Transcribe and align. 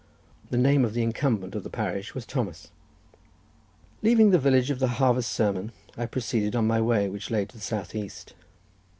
The 0.49 0.57
name 0.57 0.83
of 0.83 0.95
the 0.95 1.03
incumbent 1.03 1.53
of 1.53 1.61
the 1.63 1.69
parish 1.69 2.15
was 2.15 2.25
Thomas. 2.25 2.71
Leaving 4.01 4.31
the 4.31 4.39
village 4.39 4.71
of 4.71 4.79
the 4.79 4.87
harvest 4.97 5.31
sermon, 5.31 5.71
I 5.95 6.07
proceeded 6.07 6.55
on 6.55 6.65
my 6.65 6.81
way, 6.81 7.07
which 7.07 7.29
lay 7.29 7.45
to 7.45 7.55
the 7.55 7.61
south 7.61 7.93
east. 7.93 8.33